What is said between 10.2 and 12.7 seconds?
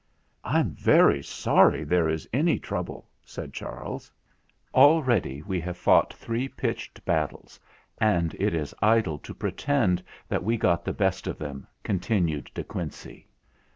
that we got the best of them," continued De